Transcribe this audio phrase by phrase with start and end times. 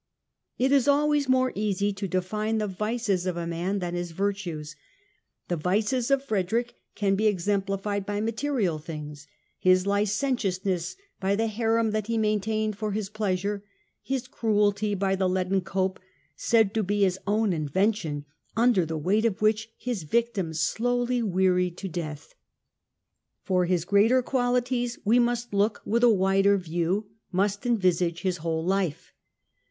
[0.57, 4.75] It is always more easy to define the vices of a man than his virtues.
[5.47, 9.27] The vices of Frederick can be exem plified by material things,
[9.59, 13.63] his licentiousness by the harem that he maintained for his pleasure,
[14.01, 15.99] his cruelty by the leaden cope,
[16.35, 18.25] said to be his own invention,
[18.57, 22.33] under the weight of which his victims slowly wearied to death.
[23.43, 28.65] For his great qualities we must look with a wider view, must envisage his whole
[28.65, 29.13] life.